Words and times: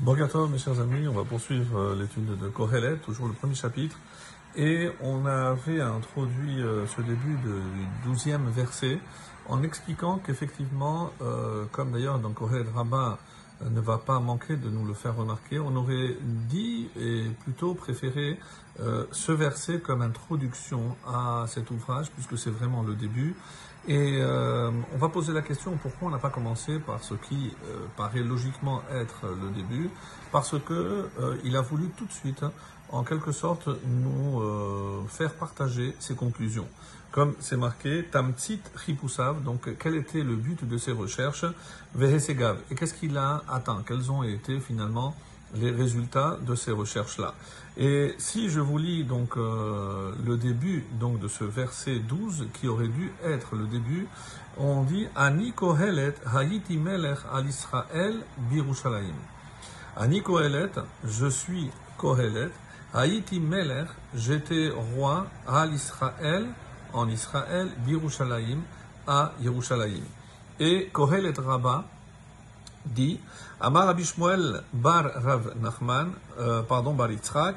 Bonjour 0.00 0.48
mes 0.48 0.58
chers 0.58 0.78
amis, 0.78 1.08
on 1.08 1.12
va 1.12 1.24
poursuivre 1.24 1.76
euh, 1.76 1.96
l'étude 1.96 2.38
de 2.38 2.48
Kohelet, 2.48 2.98
toujours 2.98 3.26
le 3.26 3.32
premier 3.32 3.56
chapitre. 3.56 3.98
Et 4.54 4.88
on 5.02 5.26
avait 5.26 5.80
introduit 5.80 6.62
euh, 6.62 6.86
ce 6.86 7.00
début 7.00 7.34
du 7.34 8.08
douzième 8.08 8.48
verset 8.48 9.00
en 9.48 9.64
expliquant 9.64 10.20
qu'effectivement, 10.20 11.10
euh, 11.20 11.64
comme 11.72 11.90
d'ailleurs 11.90 12.20
dans 12.20 12.30
Kohelet 12.30 12.70
Rabbin 12.72 13.18
ne 13.68 13.80
va 13.80 13.98
pas 13.98 14.20
manquer 14.20 14.54
de 14.54 14.70
nous 14.70 14.84
le 14.84 14.94
faire 14.94 15.16
remarquer, 15.16 15.58
on 15.58 15.74
aurait 15.74 16.16
dit 16.48 16.88
et 16.96 17.24
plutôt 17.42 17.74
préféré 17.74 18.38
ce 19.10 19.32
verset 19.32 19.80
comme 19.80 20.02
introduction 20.02 20.96
à 21.06 21.46
cet 21.48 21.70
ouvrage, 21.70 22.10
puisque 22.10 22.38
c'est 22.38 22.50
vraiment 22.50 22.82
le 22.82 22.94
début. 22.94 23.34
Et 23.86 24.18
euh, 24.20 24.70
on 24.92 24.98
va 24.98 25.08
poser 25.08 25.32
la 25.32 25.40
question 25.40 25.78
pourquoi 25.80 26.08
on 26.08 26.10
n'a 26.10 26.18
pas 26.18 26.28
commencé 26.28 26.78
par 26.78 27.02
ce 27.02 27.14
qui 27.14 27.54
euh, 27.64 27.86
paraît 27.96 28.22
logiquement 28.22 28.82
être 28.92 29.26
le 29.26 29.50
début, 29.50 29.88
parce 30.30 30.58
que 30.58 31.08
euh, 31.18 31.36
il 31.42 31.56
a 31.56 31.62
voulu 31.62 31.88
tout 31.96 32.04
de 32.04 32.12
suite, 32.12 32.42
hein, 32.42 32.52
en 32.90 33.02
quelque 33.02 33.32
sorte, 33.32 33.68
nous 33.86 34.42
faire 35.08 35.34
partager 35.34 35.94
ses 35.98 36.14
conclusions. 36.14 36.66
Comme 37.10 37.34
c'est 37.38 37.58
marqué, 37.58 38.04
Tamtsit 38.10 38.62
Ripoussav, 38.74 39.42
donc 39.42 39.68
quel 39.78 39.94
était 39.94 40.22
le 40.22 40.36
but 40.36 40.66
de 40.66 40.78
ses 40.78 40.92
recherches, 40.92 41.44
Vehesegav, 41.94 42.56
et 42.70 42.74
qu'est-ce 42.74 42.94
qu'il 42.94 43.18
a 43.18 43.42
atteint, 43.46 43.82
quels 43.86 44.10
ont 44.10 44.22
été 44.22 44.58
finalement 44.58 45.14
les 45.54 45.70
résultats 45.70 46.38
de 46.40 46.54
ces 46.54 46.72
recherches-là. 46.72 47.34
Et 47.76 48.14
si 48.18 48.48
je 48.48 48.60
vous 48.60 48.78
lis 48.78 49.04
donc 49.04 49.36
euh, 49.36 50.12
le 50.26 50.36
début 50.36 50.84
donc 50.98 51.20
de 51.20 51.28
ce 51.28 51.44
verset 51.44 52.00
12 52.00 52.48
qui 52.54 52.66
aurait 52.66 52.88
dû 52.88 53.12
être 53.24 53.54
le 53.54 53.66
début, 53.66 54.08
on 54.56 54.82
dit 54.82 55.06
Ani 55.14 55.52
kohelet 55.52 56.14
hayiti 56.26 56.76
melech 56.76 57.18
al 57.32 57.46
Israël 57.46 58.16
birushalayim. 58.50 59.14
Ani 59.96 60.22
kohelet, 60.22 60.72
je 61.04 61.26
suis 61.26 61.70
kohelet, 61.96 62.50
hayiti 62.92 63.38
melech, 63.38 63.88
j'étais 64.14 64.70
roi 64.96 65.26
al 65.46 65.72
Israël 65.72 66.48
en 66.92 67.08
Israël 67.08 67.68
birushalayim 67.86 68.58
à 69.06 69.34
Yerushalayim. 69.40 70.04
Et 70.58 70.88
kohelet 70.92 71.34
Rabbah 71.38 71.84
dit 72.94 73.20
Amar 73.60 73.86
Rabbi 73.86 74.04
bar 74.72 75.10
Rav 75.16 75.54
Nachman, 75.60 76.12
euh, 76.38 76.62
pardon, 76.62 76.94
bar 76.94 77.10
Yitzhak. 77.10 77.56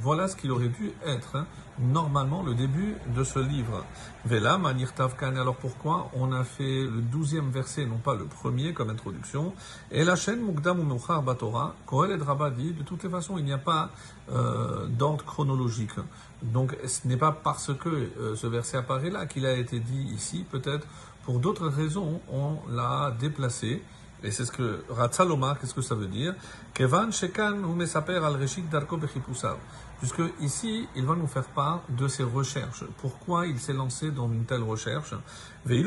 Voilà 0.00 0.28
ce 0.28 0.36
qu'il 0.36 0.52
aurait 0.52 0.68
dû 0.68 0.92
être, 1.04 1.34
hein, 1.34 1.46
normalement, 1.80 2.44
le 2.44 2.54
début 2.54 2.94
de 3.08 3.24
ce 3.24 3.40
livre. 3.40 3.84
Vela, 4.24 4.58
Manir 4.58 4.94
Tavkan. 4.94 5.34
Alors 5.34 5.56
pourquoi 5.56 6.08
on 6.14 6.32
a 6.32 6.44
fait 6.44 6.84
le 6.84 7.02
douzième 7.02 7.50
verset, 7.50 7.86
non 7.86 7.98
pas 7.98 8.14
le 8.14 8.26
premier 8.26 8.72
comme 8.72 8.90
introduction? 8.90 9.52
Et 9.90 10.04
la 10.04 10.14
chaîne 10.14 10.42
Mukdam 10.42 10.78
Umuchar 10.78 11.22
Batora, 11.22 11.74
Koel 11.86 12.12
et 12.12 12.22
Rabba 12.22 12.50
dit, 12.50 12.72
de 12.72 12.84
toutes 12.84 13.02
les 13.02 13.10
façons, 13.10 13.36
il 13.36 13.44
n'y 13.44 13.52
a 13.52 13.58
pas 13.58 13.90
euh, 14.30 14.86
d'ordre 14.86 15.24
chronologique. 15.24 15.96
Donc 16.42 16.76
ce 16.86 17.08
n'est 17.08 17.16
pas 17.16 17.32
parce 17.32 17.74
que 17.74 17.88
euh, 17.88 18.36
ce 18.36 18.46
verset 18.46 18.76
apparaît 18.76 19.10
là 19.10 19.26
qu'il 19.26 19.46
a 19.46 19.54
été 19.54 19.80
dit 19.80 20.02
ici, 20.14 20.44
peut-être 20.48 20.86
pour 21.26 21.40
d'autres 21.40 21.66
raisons, 21.66 22.20
on 22.32 22.58
l'a 22.70 23.12
déplacé. 23.18 23.82
Et 24.22 24.30
c'est 24.30 24.44
ce 24.44 24.52
que 24.52 24.84
Ratzalomar, 24.88 25.58
qu'est-ce 25.58 25.74
que 25.74 25.82
ça 25.82 25.96
veut 25.96 26.06
dire? 26.06 26.34
Kevan 26.72 27.10
Shekan 27.12 27.62
al 27.64 28.36
Reshik 28.36 28.68
Darko 28.70 28.96
Puisque 29.98 30.22
ici, 30.40 30.86
il 30.94 31.04
va 31.04 31.16
nous 31.16 31.26
faire 31.26 31.46
part 31.46 31.82
de 31.88 32.06
ses 32.06 32.22
recherches. 32.22 32.84
Pourquoi 32.98 33.46
il 33.46 33.58
s'est 33.58 33.72
lancé 33.72 34.12
dans 34.12 34.28
une 34.28 34.44
telle 34.44 34.62
recherche? 34.62 35.14
Mais 35.66 35.82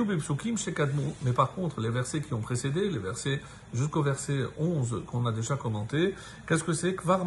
par 1.34 1.52
contre, 1.54 1.80
les 1.80 1.90
versets 1.90 2.20
qui 2.20 2.34
ont 2.34 2.42
précédé, 2.42 2.90
les 2.90 3.00
versets 3.00 3.42
jusqu'au 3.74 4.04
verset 4.04 4.42
11 4.58 5.04
qu'on 5.08 5.26
a 5.26 5.32
déjà 5.32 5.56
commenté, 5.56 6.16
qu'est-ce 6.48 6.66
que 6.66 6.74
c'est? 6.74 6.96
Kvar 6.96 7.22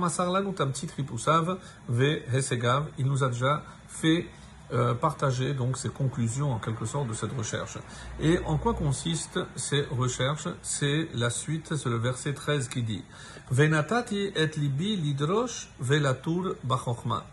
Ripusav 0.97 1.59
Ve 1.89 2.21
Hesegav. 2.31 2.89
Il 2.99 3.07
nous 3.07 3.25
a 3.25 3.29
déjà 3.29 3.65
fait 3.89 4.27
euh, 4.73 4.95
partager 4.95 5.55
donc 5.55 5.77
ses 5.77 5.91
conclusions 5.91 6.53
en 6.53 6.59
quelque 6.59 6.87
sorte 6.87 7.09
de 7.09 7.15
cette 7.15 7.37
recherche. 7.37 7.79
Et 8.21 8.39
en 8.47 8.57
quoi 8.57 8.75
consistent 8.75 9.41
ces 9.55 9.83
recherches? 9.91 10.49
C'est 10.63 11.09
la 11.15 11.31
suite, 11.31 11.77
c'est 11.77 11.89
le 11.89 11.97
verset 11.99 12.33
13 12.33 12.69
qui 12.69 12.83
dit 12.83 13.05
Venatati 13.51 14.33
et 14.35 14.47
libi 14.57 14.97
lidrosh 14.97 15.69
velatur 15.79 16.57
bachokma. 16.65 17.27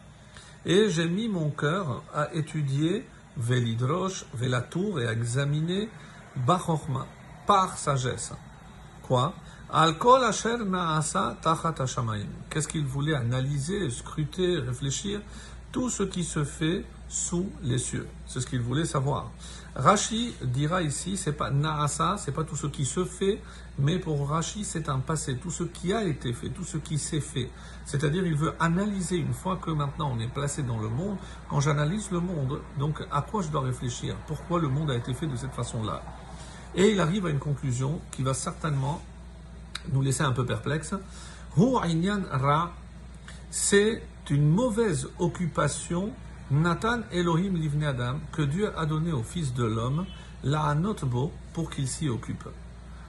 Et 0.65 0.89
j'ai 0.89 1.07
mis 1.07 1.29
mon 1.29 1.49
cœur 1.49 2.03
à 2.13 2.33
étudier 2.33 3.05
velidrosh, 3.37 4.25
velatour 4.33 4.99
et 4.99 5.07
à 5.07 5.13
examiner 5.13 5.89
bachokma 6.35 7.07
par 7.47 7.77
sagesse. 7.77 8.33
Quoi? 9.03 9.33
Qu'est-ce 12.49 12.67
qu'il 12.67 12.85
voulait 12.85 13.15
analyser, 13.15 13.89
scruter, 13.91 14.57
réfléchir? 14.57 15.21
Tout 15.71 15.89
ce 15.89 16.03
qui 16.03 16.23
se 16.23 16.43
fait 16.43 16.83
sous 17.07 17.49
les 17.63 17.77
cieux. 17.77 18.07
C'est 18.27 18.41
ce 18.41 18.47
qu'il 18.47 18.61
voulait 18.61 18.85
savoir. 18.85 19.31
Rashi 19.75 20.33
dira 20.41 20.81
ici, 20.81 21.15
c'est 21.17 21.33
pas 21.33 21.51
Naasa, 21.51 22.17
c'est 22.17 22.31
pas 22.31 22.43
tout 22.43 22.55
ce 22.55 22.67
qui 22.67 22.85
se 22.85 23.05
fait, 23.05 23.41
mais 23.77 23.97
pour 23.99 24.27
Rashi, 24.27 24.63
c'est 24.63 24.89
un 24.89 24.99
passé, 24.99 25.37
tout 25.37 25.51
ce 25.51 25.63
qui 25.63 25.93
a 25.93 26.03
été 26.03 26.33
fait, 26.33 26.49
tout 26.49 26.63
ce 26.63 26.77
qui 26.77 26.97
s'est 26.97 27.21
fait. 27.21 27.49
C'est-à-dire, 27.85 28.25
il 28.25 28.35
veut 28.35 28.53
analyser 28.59 29.17
une 29.17 29.33
fois 29.33 29.57
que 29.57 29.71
maintenant 29.71 30.11
on 30.15 30.19
est 30.19 30.27
placé 30.27 30.63
dans 30.63 30.79
le 30.79 30.89
monde. 30.89 31.17
Quand 31.49 31.59
j'analyse 31.59 32.11
le 32.11 32.19
monde, 32.19 32.61
donc 32.77 33.03
à 33.11 33.21
quoi 33.21 33.41
je 33.41 33.49
dois 33.49 33.61
réfléchir? 33.61 34.15
Pourquoi 34.27 34.59
le 34.59 34.67
monde 34.67 34.91
a 34.91 34.95
été 34.95 35.13
fait 35.13 35.27
de 35.27 35.35
cette 35.35 35.53
façon-là? 35.53 36.03
Et 36.75 36.91
il 36.91 36.99
arrive 36.99 37.25
à 37.25 37.29
une 37.29 37.39
conclusion 37.39 37.99
qui 38.11 38.21
va 38.21 38.33
certainement 38.33 39.01
nous 39.91 40.01
laisser 40.01 40.23
un 40.23 40.31
peu 40.31 40.45
perplexes. 40.45 40.93
Hu 41.57 41.75
Ra, 42.31 42.71
c'est 43.49 44.03
une 44.29 44.49
mauvaise 44.49 45.09
occupation 45.19 46.11
Nathan 46.51 47.01
Elohim 47.11 47.55
livne 47.55 47.83
Adam, 47.83 48.19
que 48.31 48.41
Dieu 48.41 48.71
a 48.77 48.85
donné 48.85 49.11
au 49.11 49.21
Fils 49.21 49.53
de 49.53 49.63
l'homme, 49.63 50.05
la 50.43 50.73
notebo 50.73 51.31
pour 51.53 51.69
qu'il 51.69 51.87
s'y 51.87 52.09
occupe. 52.09 52.47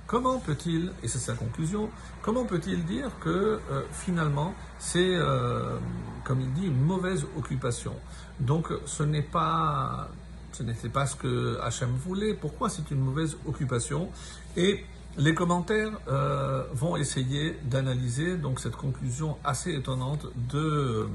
Comment 0.07 0.41
peut-il, 0.41 0.93
et 1.03 1.09
c'est 1.09 1.19
sa 1.19 1.35
conclusion, 1.35 1.89
comment 2.21 2.45
peut-il 2.45 2.85
dire 2.85 3.11
que 3.21 3.61
euh, 3.71 3.83
finalement 3.93 4.55
c'est, 4.79 5.15
euh, 5.15 5.79
comme 6.25 6.41
il 6.41 6.53
dit, 6.53 6.67
une 6.67 6.83
mauvaise 6.83 7.25
occupation? 7.39 7.95
Donc 8.41 8.69
ce 8.87 9.05
n'est 9.05 9.23
pas, 9.23 10.09
ce 10.53 10.63
n'était 10.65 10.89
pas 10.89 11.07
ce 11.07 11.17
que 11.17 11.59
Hachem 11.63 11.91
voulait. 11.91 12.35
Pourquoi 12.35 12.69
c'est 12.69 12.91
une 12.91 13.01
mauvaise 13.01 13.37
occupation? 13.47 14.11
Et 14.57 14.85
les 15.21 15.35
commentaires 15.35 15.93
euh, 16.09 16.65
vont 16.73 16.97
essayer 16.97 17.59
d'analyser 17.65 18.37
donc 18.37 18.59
cette 18.59 18.77
conclusion 18.77 19.37
assez 19.45 19.75
étonnante 19.75 20.27
de 20.51 21.07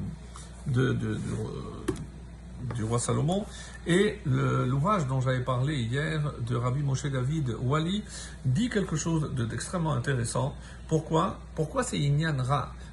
du 2.76 2.84
roi 2.84 3.00
Salomon. 3.00 3.46
Et 3.86 4.20
l'ouvrage 4.26 5.06
dont 5.08 5.22
j'avais 5.22 5.44
parlé 5.44 5.76
hier 5.76 6.22
de 6.48 6.56
Rabbi 6.56 6.82
Moshe 6.82 7.06
David 7.06 7.56
Wali 7.62 8.04
dit 8.46 8.70
quelque 8.70 8.96
chose 8.96 9.32
d'extrêmement 9.36 9.94
intéressant. 9.94 10.56
Pourquoi 10.88 11.38
Pourquoi 11.54 11.84
c'est 11.84 12.00
Inyan 12.00 12.38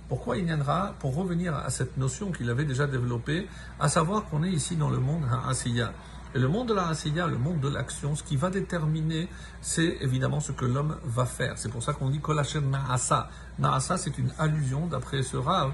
Pourquoi 0.08 0.36
Inyan 0.36 0.58
Pour 0.98 1.14
revenir 1.14 1.54
à 1.54 1.70
cette 1.70 1.96
notion 1.96 2.32
qu'il 2.32 2.50
avait 2.50 2.66
déjà 2.66 2.86
développée, 2.86 3.48
à 3.80 3.88
savoir 3.88 4.26
qu'on 4.26 4.42
est 4.42 4.50
ici 4.50 4.76
dans 4.76 4.90
le 4.90 4.98
monde 4.98 5.22
Asiya. 5.48 5.92
Et 6.34 6.38
le 6.38 6.48
monde 6.48 6.68
de 6.68 6.74
la 6.74 6.88
Asiya, 6.88 7.26
le 7.26 7.36
monde 7.36 7.60
de 7.60 7.68
l'action, 7.68 8.16
ce 8.16 8.22
qui 8.22 8.36
va 8.36 8.48
déterminer, 8.48 9.28
c'est 9.60 9.98
évidemment 10.00 10.40
ce 10.40 10.52
que 10.52 10.64
l'homme 10.64 10.96
va 11.04 11.26
faire. 11.26 11.58
C'est 11.58 11.68
pour 11.68 11.82
ça 11.82 11.92
qu'on 11.92 12.08
dit 12.08 12.20
Kolachem 12.20 12.70
Naasa. 12.70 13.28
Naasa, 13.58 13.98
c'est 13.98 14.16
une 14.16 14.32
allusion, 14.38 14.86
d'après 14.86 15.22
ce 15.22 15.36
Rav, 15.36 15.72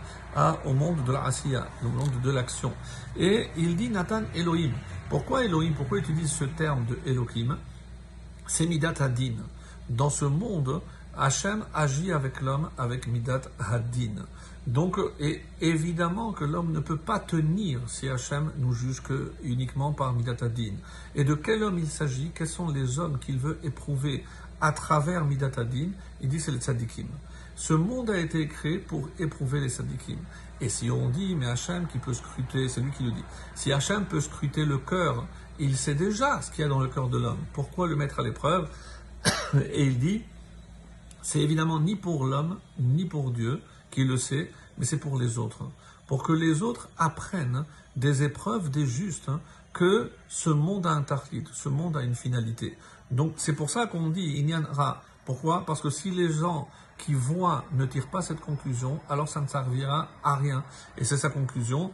au 0.65 0.73
monde 0.73 1.05
de 1.05 1.13
la 1.13 1.25
Asiya, 1.25 1.69
le 1.83 1.89
monde 1.89 2.21
de 2.23 2.31
l'action. 2.33 2.73
Et 3.17 3.49
il 3.57 3.77
dit 3.77 3.89
Nathan 3.89 4.23
Elohim. 4.35 4.73
Pourquoi 5.09 5.45
Elohim? 5.45 5.75
Pourquoi 5.77 5.99
il 5.99 6.05
utilise 6.05 6.33
ce 6.33 6.45
terme 6.45 6.85
de 6.87 6.99
Elohim? 7.07 7.57
C'est 8.49 8.67
Midat 8.67 8.95
Hadin. 8.99 9.35
Dans 9.89 10.11
ce 10.11 10.25
monde, 10.25 10.81
Hachem 11.19 11.65
agit 11.75 12.13
avec 12.13 12.41
l'homme 12.41 12.71
avec 12.79 13.09
Midat 13.09 13.43
Hadin. 13.59 14.25
Donc, 14.69 14.99
et 15.19 15.43
évidemment 15.61 16.33
que 16.33 16.45
l'homme 16.45 16.73
ne 16.73 16.81
peut 16.81 16.99
pas 16.99 17.19
tenir 17.19 17.81
si 17.87 18.09
Hachem 18.09 18.53
nous 18.59 18.75
juge 18.75 19.03
que 19.03 19.33
uniquement 19.43 19.93
par 19.93 20.13
Midatadin. 20.13 20.75
Et 21.15 21.25
de 21.25 21.35
quel 21.35 21.63
homme 21.63 21.79
il 21.79 21.89
s'agit? 21.89 22.31
Quels 22.35 22.49
sont 22.49 22.69
les 22.69 22.99
hommes 22.99 23.19
qu'il 23.19 23.39
veut 23.39 23.59
éprouver 23.65 24.25
à 24.61 24.73
travers 24.73 25.25
Midatadin 25.25 25.89
Il 26.21 26.29
dit 26.29 26.39
c'est 26.39 26.53
les 26.53 26.61
tzadikim. 26.61 27.07
Ce 27.57 27.73
monde 27.73 28.11
a 28.11 28.19
été 28.19 28.47
créé 28.47 28.79
pour 28.79 29.09
éprouver 29.19 29.61
les 29.61 29.71
tzadikim. 29.71 30.19
Et 30.61 30.69
si 30.69 30.91
on 30.91 31.09
dit, 31.09 31.35
mais 31.35 31.47
Hachem 31.47 31.87
qui 31.87 31.99
peut 31.99 32.15
scruter, 32.15 32.69
c'est 32.69 32.81
lui 32.81 32.91
qui 32.93 33.05
le 33.05 33.13
dit, 33.13 33.25
si 33.55 33.73
Hachem 33.73 34.05
peut 34.05 34.21
scruter 34.21 34.65
le 34.65 34.79
cœur, 34.79 35.27
il 35.59 35.77
sait 35.77 35.95
déjà 35.95 36.43
ce 36.43 36.51
qu'il 36.51 36.61
y 36.61 36.65
a 36.65 36.69
dans 36.69 36.81
le 36.81 36.89
cœur 36.89 37.09
de 37.09 37.19
l'homme. 37.19 37.39
Pourquoi 37.55 37.89
le 37.89 37.97
mettre 37.97 38.21
à 38.21 38.23
l'épreuve? 38.23 38.69
Et 39.73 39.85
il 39.87 39.99
dit, 39.99 40.23
c'est 41.29 41.41
évidemment 41.41 41.79
ni 41.79 41.95
pour 41.95 42.25
l'homme, 42.25 42.59
ni 42.79 43.05
pour 43.05 43.33
Dieu, 43.33 43.61
qui 43.91 44.03
le 44.03 44.17
sait, 44.17 44.51
mais 44.79 44.87
c'est 44.87 44.97
pour 44.97 45.19
les 45.19 45.37
autres. 45.37 45.69
Pour 46.07 46.23
que 46.23 46.33
les 46.33 46.63
autres 46.63 46.89
apprennent 46.97 47.67
des 47.97 48.23
épreuves 48.23 48.71
des 48.71 48.87
justes, 48.87 49.29
hein, 49.29 49.39
que 49.75 50.11
ce 50.31 50.49
monde 50.49 50.87
a 50.87 50.93
un 50.93 51.03
target, 51.03 51.45
ce 51.53 51.69
monde 51.69 51.99
a 51.99 52.03
une 52.03 52.15
finalité. 52.15 52.79
Donc 53.11 53.35
c'est 53.37 53.53
pour 53.53 53.69
ça 53.69 53.87
qu'on 53.87 54.09
dit 54.09 54.39
Inyan 54.39 54.63
Ra, 54.73 55.03
Pourquoi? 55.27 55.67
Parce 55.67 55.83
que 55.83 55.91
si 55.91 56.11
les 56.11 56.33
gens 56.33 56.67
qui 56.97 57.13
voient 57.13 57.67
ne 57.73 57.85
tirent 57.85 58.09
pas 58.09 58.23
cette 58.23 58.41
conclusion, 58.41 58.99
alors 59.11 59.29
ça 59.29 59.43
ne 59.43 59.49
servira 59.49 60.09
à 60.25 60.35
rien. 60.35 60.65
Et 60.97 61.05
c'est 61.05 61.19
sa 61.19 61.29
conclusion. 61.29 61.93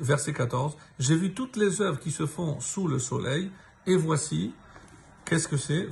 Verset 0.00 0.32
14. 0.32 0.76
J'ai 1.00 1.16
vu 1.16 1.34
toutes 1.34 1.56
les 1.56 1.80
œuvres 1.80 1.98
qui 1.98 2.12
se 2.12 2.24
font 2.24 2.60
sous 2.60 2.86
le 2.86 3.00
soleil, 3.00 3.50
et 3.88 3.96
voici, 3.96 4.54
qu'est-ce 5.26 5.48
que 5.48 5.56
c'est? 5.56 5.88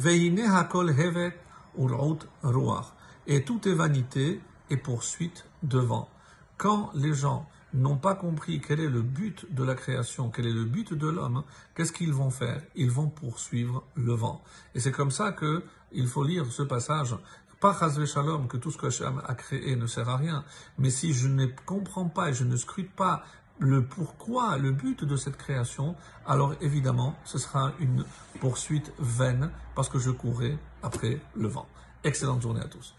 Et 3.27 3.45
tout 3.45 3.69
est 3.69 3.75
vanité 3.75 4.41
et 4.71 4.77
poursuite 4.77 5.45
de 5.63 5.79
vent. 5.79 6.09
Quand 6.57 6.91
les 6.95 7.13
gens 7.13 7.49
n'ont 7.75 7.97
pas 7.97 8.15
compris 8.15 8.61
quel 8.61 8.79
est 8.79 8.89
le 8.89 9.03
but 9.03 9.53
de 9.53 9.65
la 9.65 9.75
création, 9.75 10.31
quel 10.31 10.47
est 10.47 10.53
le 10.53 10.65
but 10.65 10.95
de 10.95 11.09
l'homme, 11.09 11.43
qu'est-ce 11.75 11.93
qu'ils 11.93 12.13
vont 12.13 12.31
faire? 12.31 12.63
Ils 12.77 12.91
vont 12.91 13.09
poursuivre 13.09 13.85
le 13.97 14.13
vent. 14.13 14.43
Et 14.75 14.81
c'est 14.81 14.93
comme 14.93 15.11
ça 15.11 15.33
que 15.33 15.65
il 15.91 16.07
faut 16.07 16.23
lire 16.23 16.47
ce 16.47 16.63
passage. 16.63 17.17
Pas 17.61 17.77
Chazve 17.79 18.05
Shalom, 18.05 18.47
que 18.47 18.57
tout 18.57 18.71
ce 18.71 18.79
que 18.79 18.87
Hashem 18.87 19.23
a 19.27 19.35
créé 19.35 19.75
ne 19.75 19.87
sert 19.87 20.09
à 20.09 20.17
rien. 20.17 20.45
Mais 20.79 20.91
si 20.91 21.13
je 21.13 21.29
ne 21.29 21.47
comprends 21.47 22.09
pas 22.09 22.29
et 22.29 22.35
je 22.35 22.45
ne 22.45 22.57
scrute 22.57 22.93
pas 22.93 23.25
le 23.59 23.85
pourquoi, 23.85 24.57
le 24.57 24.73
but 24.73 25.05
de 25.05 25.17
cette 25.17 25.37
création, 25.37 25.95
alors 26.27 26.55
évidemment, 26.61 27.15
ce 27.25 27.39
sera 27.39 27.73
une 27.81 28.05
poursuite 28.41 28.93
vaine 28.99 29.51
parce 29.75 29.89
que 29.89 29.99
je 29.99 30.11
courrai 30.11 30.59
après 30.83 31.21
le 31.35 31.49
vent. 31.49 31.67
Excellente 32.03 32.43
journée 32.43 32.61
à 32.61 32.69
tous. 32.69 32.95